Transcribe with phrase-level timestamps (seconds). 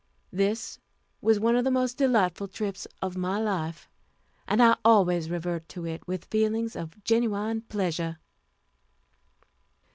[0.33, 0.79] This
[1.21, 3.87] was one of the most delightful trips of my life,
[4.47, 8.17] and I always revert to it with feelings of genuine pleasure.